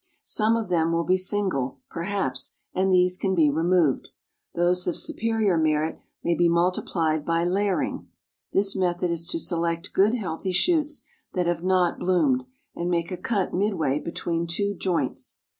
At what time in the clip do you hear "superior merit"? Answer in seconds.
4.97-5.99